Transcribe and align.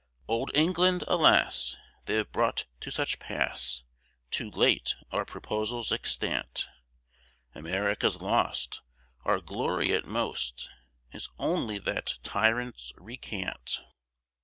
Old 0.27 0.49
England, 0.55 1.03
alas! 1.07 1.77
They 2.07 2.15
have 2.15 2.31
brought 2.31 2.65
to 2.79 2.89
such 2.89 3.19
pass, 3.19 3.83
Too 4.31 4.49
late 4.49 4.95
are 5.11 5.25
proposals 5.25 5.91
extant; 5.91 6.65
America's 7.53 8.19
lost, 8.19 8.81
Our 9.25 9.39
glory 9.39 9.93
at 9.93 10.05
most 10.05 10.67
Is 11.11 11.29
only 11.37 11.77
that 11.77 12.15
tyrants 12.23 12.93
recant. 12.97 13.81